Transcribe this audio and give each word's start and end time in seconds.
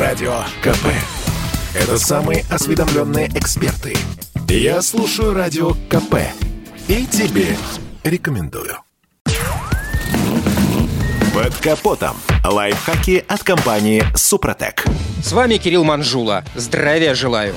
Радио 0.00 0.32
КП. 0.62 0.86
Это 1.74 1.98
самые 1.98 2.46
осведомленные 2.48 3.28
эксперты. 3.34 3.94
Я 4.48 4.80
слушаю 4.80 5.34
Радио 5.34 5.72
КП. 5.90 6.14
И 6.88 7.04
тебе 7.04 7.54
рекомендую. 8.02 8.78
Под 11.34 11.54
капотом. 11.56 12.16
Лайфхаки 12.42 13.22
от 13.28 13.42
компании 13.42 14.02
«Супротек». 14.16 14.86
С 15.22 15.32
вами 15.32 15.58
Кирилл 15.58 15.84
Манжула. 15.84 16.44
Здравия 16.54 17.14
желаю. 17.14 17.54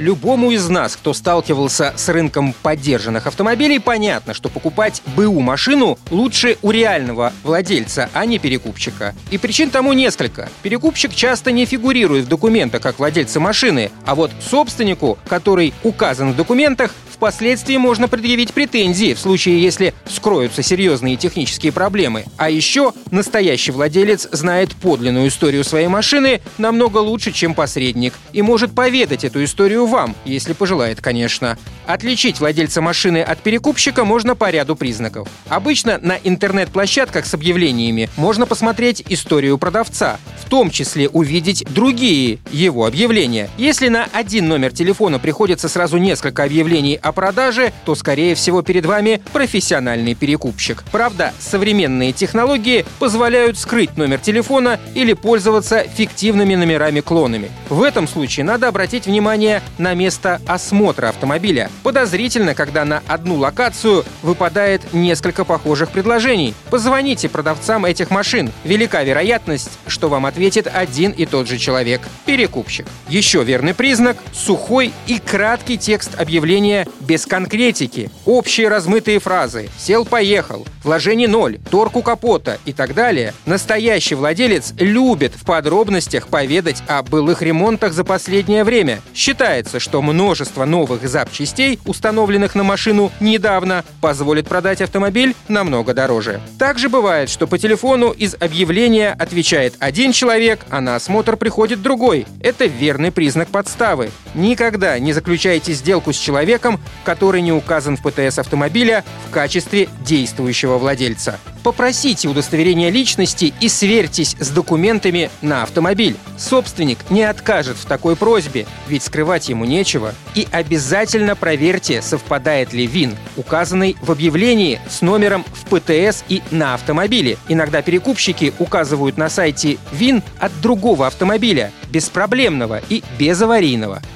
Любому 0.00 0.50
из 0.50 0.66
нас, 0.70 0.96
кто 0.96 1.12
сталкивался 1.12 1.92
с 1.94 2.08
рынком 2.08 2.54
поддержанных 2.62 3.26
автомобилей, 3.26 3.78
понятно, 3.78 4.32
что 4.32 4.48
покупать 4.48 5.02
БУ 5.14 5.40
машину 5.40 5.98
лучше 6.10 6.56
у 6.62 6.70
реального 6.70 7.34
владельца, 7.42 8.08
а 8.14 8.24
не 8.24 8.38
перекупщика. 8.38 9.14
И 9.30 9.36
причин 9.36 9.68
тому 9.68 9.92
несколько. 9.92 10.48
Перекупщик 10.62 11.14
часто 11.14 11.52
не 11.52 11.66
фигурирует 11.66 12.24
в 12.24 12.28
документах 12.28 12.80
как 12.80 12.98
владельца 12.98 13.40
машины, 13.40 13.90
а 14.06 14.14
вот 14.14 14.30
собственнику, 14.40 15.18
который 15.28 15.74
указан 15.82 16.32
в 16.32 16.36
документах, 16.36 16.94
впоследствии 17.20 17.76
можно 17.76 18.08
предъявить 18.08 18.54
претензии 18.54 19.12
в 19.12 19.18
случае, 19.18 19.62
если 19.62 19.92
скроются 20.08 20.62
серьезные 20.62 21.16
технические 21.16 21.70
проблемы. 21.70 22.24
А 22.38 22.48
еще 22.48 22.94
настоящий 23.10 23.72
владелец 23.72 24.26
знает 24.32 24.74
подлинную 24.74 25.28
историю 25.28 25.62
своей 25.62 25.88
машины 25.88 26.40
намного 26.56 26.96
лучше, 26.96 27.30
чем 27.30 27.54
посредник, 27.54 28.14
и 28.32 28.40
может 28.40 28.74
поведать 28.74 29.24
эту 29.24 29.44
историю 29.44 29.84
вам, 29.84 30.16
если 30.24 30.54
пожелает, 30.54 31.02
конечно. 31.02 31.58
Отличить 31.86 32.40
владельца 32.40 32.80
машины 32.80 33.20
от 33.20 33.40
перекупщика 33.40 34.06
можно 34.06 34.34
по 34.34 34.48
ряду 34.48 34.74
признаков. 34.74 35.28
Обычно 35.48 35.98
на 35.98 36.16
интернет-площадках 36.24 37.26
с 37.26 37.34
объявлениями 37.34 38.08
можно 38.16 38.46
посмотреть 38.46 39.04
историю 39.10 39.58
продавца, 39.58 40.18
том 40.50 40.68
числе 40.68 41.08
увидеть 41.08 41.64
другие 41.70 42.40
его 42.50 42.84
объявления. 42.84 43.48
Если 43.56 43.88
на 43.88 44.08
один 44.12 44.48
номер 44.48 44.72
телефона 44.72 45.20
приходится 45.20 45.68
сразу 45.68 45.96
несколько 45.96 46.42
объявлений 46.42 46.98
о 47.00 47.12
продаже, 47.12 47.72
то, 47.84 47.94
скорее 47.94 48.34
всего, 48.34 48.60
перед 48.62 48.84
вами 48.84 49.22
профессиональный 49.32 50.14
перекупщик. 50.14 50.82
Правда, 50.90 51.32
современные 51.38 52.12
технологии 52.12 52.84
позволяют 52.98 53.58
скрыть 53.58 53.96
номер 53.96 54.18
телефона 54.18 54.80
или 54.94 55.12
пользоваться 55.12 55.84
фиктивными 55.84 56.56
номерами-клонами. 56.56 57.50
В 57.68 57.82
этом 57.84 58.08
случае 58.08 58.44
надо 58.44 58.66
обратить 58.66 59.06
внимание 59.06 59.62
на 59.78 59.94
место 59.94 60.40
осмотра 60.46 61.10
автомобиля. 61.10 61.70
Подозрительно, 61.84 62.56
когда 62.56 62.84
на 62.84 63.02
одну 63.06 63.36
локацию 63.36 64.04
выпадает 64.22 64.92
несколько 64.92 65.44
похожих 65.44 65.90
предложений. 65.90 66.54
Позвоните 66.70 67.28
продавцам 67.28 67.84
этих 67.84 68.10
машин. 68.10 68.50
Велика 68.64 69.04
вероятность, 69.04 69.70
что 69.86 70.08
вам 70.08 70.26
ответит 70.40 70.68
один 70.72 71.10
и 71.10 71.26
тот 71.26 71.46
же 71.46 71.58
человек– 71.58 72.00
перекупщик. 72.24 72.86
Еще 73.10 73.44
верный 73.44 73.74
признак– 73.74 74.16
сухой 74.32 74.90
и 75.06 75.18
краткий 75.18 75.76
текст 75.76 76.18
объявления 76.18 76.88
без 77.00 77.26
конкретики. 77.26 78.10
Общие 78.24 78.68
размытые 78.68 79.18
фразы 79.18 79.68
«сел-поехал», 79.76 80.66
«вложений 80.82 81.26
ноль», 81.26 81.58
«торг 81.70 81.96
у 81.96 82.02
капота» 82.02 82.58
и 82.64 82.72
так 82.72 82.94
далее. 82.94 83.34
Настоящий 83.44 84.14
владелец 84.14 84.72
любит 84.78 85.34
в 85.34 85.44
подробностях 85.44 86.28
поведать 86.28 86.82
о 86.86 87.02
былых 87.02 87.42
ремонтах 87.42 87.92
за 87.92 88.04
последнее 88.04 88.64
время. 88.64 89.02
Считается, 89.14 89.78
что 89.78 90.00
множество 90.00 90.64
новых 90.64 91.06
запчастей 91.06 91.78
установленных 91.84 92.54
на 92.54 92.62
машину 92.62 93.12
недавно, 93.20 93.84
позволит 94.00 94.48
продать 94.48 94.80
автомобиль 94.80 95.34
намного 95.48 95.92
дороже. 95.92 96.40
Также 96.58 96.88
бывает, 96.88 97.28
что 97.28 97.46
по 97.46 97.58
телефону 97.58 98.10
из 98.10 98.34
объявления 98.40 99.14
отвечает 99.18 99.74
один 99.80 100.14
человек, 100.30 100.64
а 100.70 100.80
на 100.80 100.94
осмотр 100.94 101.36
приходит 101.36 101.82
другой. 101.82 102.24
Это 102.40 102.66
верный 102.66 103.10
признак 103.10 103.48
подставы. 103.48 104.10
Никогда 104.34 104.98
не 104.98 105.12
заключайте 105.12 105.72
сделку 105.72 106.12
с 106.12 106.16
человеком, 106.16 106.80
который 107.04 107.40
не 107.40 107.52
указан 107.52 107.96
в 107.96 108.02
ПТС 108.02 108.38
автомобиля 108.38 109.04
в 109.28 109.30
качестве 109.30 109.88
действующего 110.04 110.78
владельца. 110.78 111.38
Попросите 111.62 112.28
удостоверение 112.28 112.90
личности 112.90 113.52
и 113.60 113.68
сверьтесь 113.68 114.34
с 114.38 114.48
документами 114.48 115.30
на 115.42 115.62
автомобиль. 115.62 116.16
Собственник 116.38 116.98
не 117.10 117.22
откажет 117.22 117.76
в 117.76 117.84
такой 117.84 118.16
просьбе, 118.16 118.66
ведь 118.88 119.02
скрывать 119.02 119.48
ему 119.50 119.66
нечего. 119.66 120.14
И 120.34 120.48
обязательно 120.50 121.36
проверьте, 121.36 122.00
совпадает 122.00 122.72
ли 122.72 122.86
ВИН, 122.86 123.14
указанный 123.36 123.96
в 124.00 124.10
объявлении 124.10 124.80
с 124.88 125.02
номером 125.02 125.44
в 125.52 125.66
ПТС 125.66 126.24
и 126.28 126.42
на 126.50 126.74
автомобиле. 126.74 127.36
Иногда 127.48 127.82
перекупщики 127.82 128.54
указывают 128.58 129.18
на 129.18 129.28
сайте 129.28 129.76
ВИН 129.92 130.22
от 130.38 130.52
другого 130.62 131.06
автомобиля, 131.06 131.72
беспроблемного 131.90 132.80
и 132.88 133.02
безаварийного, 133.18 134.00